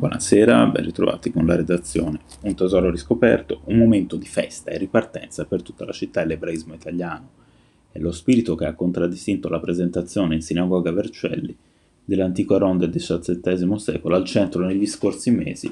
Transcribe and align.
Buonasera, 0.00 0.64
ben 0.68 0.82
ritrovati 0.82 1.30
con 1.30 1.44
la 1.44 1.56
redazione. 1.56 2.20
Un 2.44 2.54
tesoro 2.54 2.90
riscoperto, 2.90 3.60
un 3.64 3.76
momento 3.76 4.16
di 4.16 4.24
festa 4.24 4.70
e 4.70 4.78
ripartenza 4.78 5.44
per 5.44 5.60
tutta 5.60 5.84
la 5.84 5.92
città 5.92 6.22
e 6.22 6.24
l'ebraismo 6.24 6.72
italiano. 6.72 7.28
È 7.92 7.98
lo 7.98 8.10
spirito 8.10 8.54
che 8.54 8.64
ha 8.64 8.72
contraddistinto 8.72 9.50
la 9.50 9.60
presentazione 9.60 10.36
in 10.36 10.40
sinagoga 10.40 10.90
Vercelli 10.90 11.54
dell'antico 12.02 12.54
Aron 12.54 12.78
del 12.78 12.88
XVII 12.88 13.78
secolo 13.78 14.16
al 14.16 14.24
centro 14.24 14.64
negli 14.64 14.86
scorsi 14.86 15.30
mesi 15.32 15.70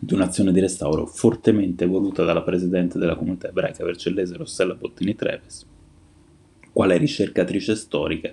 di 0.00 0.14
un'azione 0.14 0.50
di 0.50 0.60
restauro 0.60 1.04
fortemente 1.04 1.84
voluta 1.84 2.24
dalla 2.24 2.42
presidente 2.42 2.98
della 2.98 3.16
comunità 3.16 3.48
ebraica 3.48 3.84
vercellese 3.84 4.38
Rossella 4.38 4.72
Bottini 4.72 5.14
Treves, 5.14 5.66
quale 6.72 6.96
ricercatrice 6.96 7.74
storica 7.74 8.32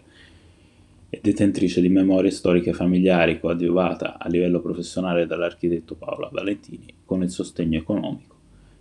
e 1.14 1.20
detentrice 1.22 1.80
di 1.80 1.90
memorie 1.90 2.32
storiche 2.32 2.74
familiari 2.74 3.40
coadiuvata 3.40 4.18
a 4.18 4.28
livello 4.28 4.60
professionale 4.60 5.28
dall'architetto 5.28 5.94
Paola 5.94 6.28
Valentini 6.32 6.92
con 7.06 7.22
il 7.22 7.30
sostegno 7.30 7.78
economico 7.78 8.36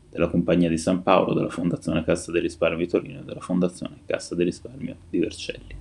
della 0.08 0.28
Compagnia 0.28 0.70
di 0.70 0.78
San 0.78 1.02
Paolo, 1.02 1.34
della 1.34 1.50
Fondazione 1.50 2.02
Cassa 2.04 2.32
del 2.32 2.40
Risparmio 2.40 2.86
Torino 2.86 3.20
e 3.20 3.24
della 3.24 3.40
Fondazione 3.40 3.98
Cassa 4.06 4.34
del 4.34 4.46
Risparmio 4.46 4.96
di 5.10 5.18
Vercelli. 5.18 5.76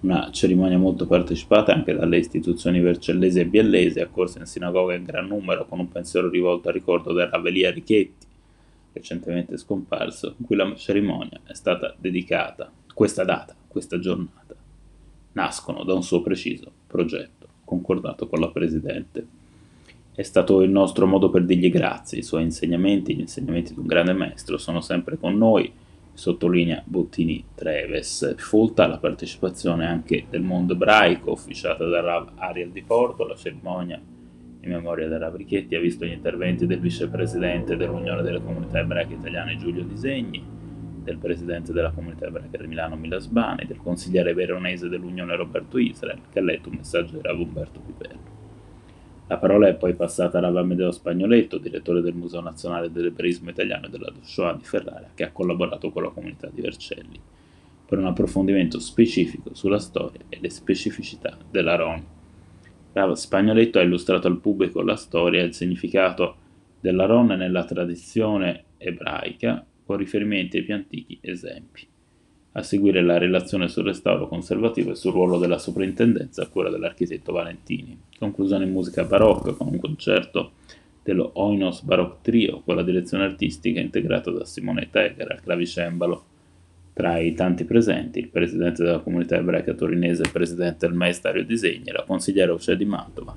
Una 0.00 0.28
cerimonia 0.32 0.76
molto 0.76 1.06
partecipata 1.06 1.72
anche 1.72 1.94
dalle 1.94 2.18
istituzioni 2.18 2.80
vercellesi 2.80 3.38
e 3.38 3.46
biellesi, 3.46 4.00
accorsa 4.00 4.40
in 4.40 4.46
sinagoga 4.46 4.94
in 4.94 5.04
gran 5.04 5.28
numero 5.28 5.66
con 5.66 5.78
un 5.78 5.88
pensiero 5.88 6.28
rivolto 6.28 6.66
al 6.66 6.74
ricordo 6.74 7.12
del 7.12 7.28
Ravelia 7.28 7.70
Richetti, 7.70 8.26
recentemente 8.92 9.56
scomparso, 9.56 10.34
in 10.36 10.46
cui 10.46 10.56
la 10.56 10.74
cerimonia 10.74 11.40
è 11.44 11.54
stata 11.54 11.94
dedicata, 11.96 12.72
questa 12.92 13.22
data, 13.22 13.54
questa 13.68 14.00
giornata 14.00 14.45
nascono 15.36 15.84
da 15.84 15.92
un 15.94 16.02
suo 16.02 16.22
preciso 16.22 16.72
progetto, 16.86 17.46
concordato 17.64 18.26
con 18.26 18.40
la 18.40 18.48
Presidente. 18.48 19.26
È 20.14 20.22
stato 20.22 20.62
il 20.62 20.70
nostro 20.70 21.06
modo 21.06 21.28
per 21.28 21.44
dirgli 21.44 21.70
grazie, 21.70 22.18
i 22.18 22.22
suoi 22.22 22.42
insegnamenti, 22.42 23.14
gli 23.14 23.20
insegnamenti 23.20 23.74
di 23.74 23.80
un 23.80 23.86
grande 23.86 24.14
maestro 24.14 24.56
sono 24.56 24.80
sempre 24.80 25.18
con 25.18 25.36
noi, 25.36 25.70
sottolinea 26.14 26.82
Bottini 26.86 27.44
Treves. 27.54 28.34
Folta 28.38 28.86
la 28.86 28.96
partecipazione 28.96 29.86
anche 29.86 30.24
del 30.30 30.40
mondo 30.40 30.72
ebraico, 30.72 31.32
ufficiata 31.32 31.84
da 31.84 32.00
Rav 32.00 32.30
Ariel 32.36 32.70
di 32.70 32.82
Porto, 32.82 33.26
la 33.26 33.36
cerimonia 33.36 34.00
in 34.60 34.72
memoria 34.72 35.06
del 35.06 35.18
Rav 35.18 35.36
Richetti 35.36 35.74
ha 35.74 35.80
visto 35.80 36.06
gli 36.06 36.12
interventi 36.12 36.66
del 36.66 36.80
vicepresidente 36.80 37.76
dell'Unione 37.76 38.22
delle 38.22 38.42
Comunità 38.42 38.80
Ebraiche 38.80 39.14
Italiane 39.14 39.58
Giulio 39.58 39.84
Disegni, 39.84 40.55
del 41.06 41.18
presidente 41.18 41.72
della 41.72 41.92
comunità 41.92 42.26
ebraica 42.26 42.58
di 42.58 42.66
Milano 42.66 42.96
Milas 42.96 43.28
Bani, 43.28 43.64
del 43.64 43.76
consigliere 43.76 44.34
veronese 44.34 44.88
dell'Unione 44.88 45.36
Roberto 45.36 45.78
Israel, 45.78 46.18
che 46.32 46.40
ha 46.40 46.42
letto 46.42 46.68
un 46.68 46.76
messaggio 46.78 47.14
di 47.14 47.22
Rav 47.22 47.38
Umberto 47.38 47.78
Piperno. 47.78 48.34
La 49.28 49.38
parola 49.38 49.68
è 49.68 49.74
poi 49.74 49.94
passata 49.94 50.38
a 50.38 50.40
Rav 50.40 50.88
Spagnoletto, 50.88 51.58
direttore 51.58 52.00
del 52.00 52.14
Museo 52.14 52.40
Nazionale 52.40 52.90
dell'Ebraismo 52.90 53.50
Italiano 53.50 53.86
e 53.86 53.90
della 53.90 54.12
Shoah 54.20 54.54
di 54.54 54.64
Ferrara, 54.64 55.10
che 55.14 55.22
ha 55.22 55.30
collaborato 55.30 55.90
con 55.90 56.02
la 56.02 56.10
comunità 56.10 56.48
di 56.52 56.60
Vercelli, 56.60 57.20
per 57.86 57.98
un 57.98 58.06
approfondimento 58.06 58.80
specifico 58.80 59.54
sulla 59.54 59.78
storia 59.78 60.20
e 60.28 60.38
le 60.40 60.50
specificità 60.50 61.36
della 61.48 61.76
Ron. 61.76 62.04
Rav 62.92 63.12
Spagnoletto 63.12 63.78
ha 63.78 63.82
illustrato 63.82 64.26
al 64.26 64.38
pubblico 64.40 64.82
la 64.82 64.96
storia 64.96 65.42
e 65.42 65.44
il 65.44 65.54
significato 65.54 66.36
della 66.80 67.06
Ron 67.06 67.26
nella 67.26 67.64
tradizione 67.64 68.64
ebraica 68.78 69.64
con 69.86 69.96
riferimenti 69.96 70.58
ai 70.58 70.64
più 70.64 70.74
antichi 70.74 71.16
esempi. 71.20 71.86
A 72.52 72.62
seguire 72.62 73.02
la 73.02 73.18
relazione 73.18 73.68
sul 73.68 73.84
restauro 73.84 74.26
conservativo 74.28 74.90
e 74.90 74.94
sul 74.96 75.12
ruolo 75.12 75.38
della 75.38 75.58
soprintendenza 75.58 76.42
a 76.42 76.48
cura 76.48 76.70
dell'architetto 76.70 77.32
Valentini. 77.32 77.96
Conclusione 78.18 78.64
in 78.64 78.72
musica 78.72 79.04
barocca 79.04 79.52
con 79.52 79.68
un 79.68 79.78
concerto 79.78 80.52
dello 81.02 81.30
Oinos 81.34 81.82
Baroque 81.82 82.18
Trio 82.22 82.62
con 82.62 82.74
la 82.74 82.82
direzione 82.82 83.24
artistica 83.24 83.78
integrata 83.78 84.30
da 84.32 84.44
Simonetta 84.44 85.04
Egger 85.04 85.30
al 85.30 85.40
clavicembalo. 85.40 86.24
Tra 86.92 87.18
i 87.18 87.34
tanti 87.34 87.64
presenti, 87.64 88.18
il 88.18 88.28
presidente 88.28 88.82
della 88.82 89.00
comunità 89.00 89.36
ebraica 89.36 89.74
torinese 89.74 90.22
e 90.22 90.30
presidente 90.30 90.86
del 90.86 90.96
Maestario 90.96 91.44
Disegni, 91.44 91.92
la 91.92 92.04
consigliera 92.04 92.54
Uccia 92.54 92.74
di 92.74 92.86
Mantova, 92.86 93.36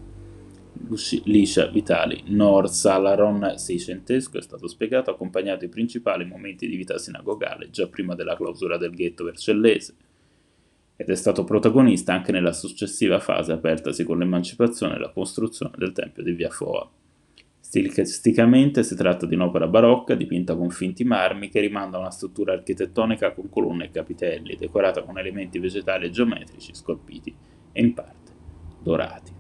Liscia 1.26 1.68
Vitali 1.68 2.24
Nord 2.30 2.70
Salaron 2.70 3.54
seicentesco 3.58 4.40
è 4.40 4.42
stato 4.42 4.68
spiegato 4.68 5.12
accompagnato 5.12 5.64
i 5.64 5.70
principali 5.70 6.26
momenti 6.26 6.68
di 6.68 6.76
vita 6.76 6.98
sinagogale 6.98 7.70
già 7.70 7.88
prima 7.88 8.16
della 8.16 8.36
clausura 8.36 8.78
del 8.78 8.96
ghetto 8.96 9.24
vercellese. 9.24 9.94
Ed 10.96 11.10
è 11.10 11.16
stato 11.16 11.44
protagonista 11.44 12.14
anche 12.14 12.32
nella 12.32 12.54
successiva 12.54 13.20
fase 13.20 13.52
apertasi 13.52 14.04
con 14.04 14.18
l'emancipazione 14.18 14.96
e 14.96 15.00
la 15.00 15.12
costruzione 15.12 15.76
del 15.78 15.92
Tempio 15.92 16.24
di 16.24 16.32
Via 16.32 16.50
Foa. 16.50 16.90
Stilisticamente 17.60 18.82
si 18.82 18.96
tratta 18.96 19.28
di 19.28 19.36
un'opera 19.36 19.68
barocca 19.68 20.16
dipinta 20.16 20.56
con 20.56 20.72
finti 20.72 21.04
marmi 21.04 21.50
che 21.50 21.60
rimanda 21.60 21.98
a 21.98 22.02
una 22.02 22.10
struttura 22.10 22.54
architettonica 22.54 23.34
con 23.34 23.48
colonne 23.48 23.86
e 23.86 23.92
capitelli, 23.92 24.58
decorata 24.58 25.04
con 25.04 25.20
elementi 25.20 25.60
vegetali 25.60 26.08
e 26.08 26.10
geometrici 26.10 26.74
scolpiti 26.74 27.36
e 27.72 27.80
in 27.80 27.94
parte 27.94 28.32
dorati 28.82 29.39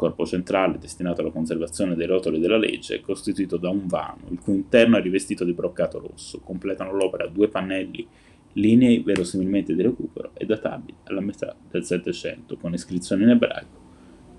corpo 0.00 0.24
centrale, 0.24 0.78
destinato 0.78 1.20
alla 1.20 1.30
conservazione 1.30 1.94
dei 1.94 2.06
rotoli 2.06 2.40
della 2.40 2.56
legge, 2.56 2.94
è 2.94 3.00
costituito 3.02 3.58
da 3.58 3.68
un 3.68 3.86
vano, 3.86 4.28
il 4.30 4.38
cui 4.38 4.54
interno 4.54 4.96
è 4.96 5.02
rivestito 5.02 5.44
di 5.44 5.52
broccato 5.52 5.98
rosso. 5.98 6.40
Completano 6.40 6.94
l'opera 6.94 7.26
due 7.26 7.48
pannelli 7.48 8.08
linei 8.54 9.00
verosimilmente 9.00 9.74
di 9.74 9.82
recupero 9.82 10.30
e 10.32 10.46
databili 10.46 10.96
alla 11.04 11.20
metà 11.20 11.54
del 11.70 11.84
Settecento, 11.84 12.56
con 12.56 12.72
iscrizioni 12.72 13.24
in 13.24 13.28
ebraico 13.28 13.78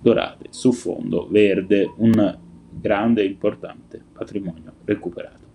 dorate 0.02 0.48
su 0.50 0.72
fondo 0.72 1.28
verde, 1.30 1.94
un 1.98 2.40
grande 2.72 3.22
e 3.22 3.26
importante 3.26 4.04
patrimonio 4.12 4.74
recuperato. 4.84 5.51